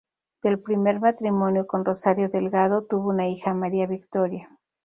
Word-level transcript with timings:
Del 0.41 0.57
primer 0.59 0.99
matrimonio 0.99 1.67
con 1.67 1.85
Rosario 1.85 2.27
Delgado, 2.27 2.85
tuvo 2.87 3.09
una 3.11 3.27
hija, 3.27 3.53
María 3.53 3.85
Victoria. 3.85 4.49